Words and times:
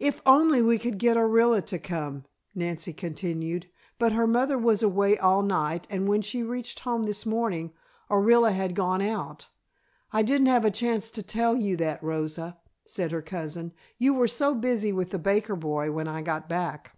"If 0.00 0.20
only 0.26 0.60
we 0.60 0.80
could 0.80 0.98
get 0.98 1.16
Orilla 1.16 1.64
to 1.66 1.78
come," 1.78 2.24
Nancy 2.56 2.92
continued, 2.92 3.68
"but 4.00 4.10
her 4.10 4.26
mother 4.26 4.58
was 4.58 4.82
away 4.82 5.16
all 5.16 5.42
night 5.44 5.86
and 5.88 6.08
when 6.08 6.22
she 6.22 6.42
reached 6.42 6.80
home 6.80 7.04
this 7.04 7.24
morning 7.24 7.72
Orilla 8.10 8.50
had 8.50 8.74
gone 8.74 9.00
out. 9.00 9.46
I 10.12 10.22
didn't 10.24 10.48
have 10.48 10.64
a 10.64 10.72
chance 10.72 11.08
to 11.10 11.22
tell 11.22 11.54
you 11.56 11.76
that, 11.76 12.02
Rosa," 12.02 12.58
said 12.84 13.12
her 13.12 13.22
cousin. 13.22 13.72
"You 13.96 14.12
were 14.12 14.26
so 14.26 14.56
busy 14.56 14.92
with 14.92 15.10
the 15.10 15.20
baker 15.20 15.54
boy 15.54 15.92
when 15.92 16.08
I 16.08 16.22
got 16.22 16.48
back." 16.48 16.96